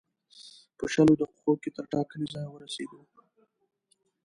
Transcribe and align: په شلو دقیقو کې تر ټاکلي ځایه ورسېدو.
په 0.77 0.85
شلو 0.93 1.13
دقیقو 1.21 1.53
کې 1.61 1.69
تر 1.75 1.85
ټاکلي 1.93 2.25
ځایه 2.33 2.49
ورسېدو. 2.51 2.99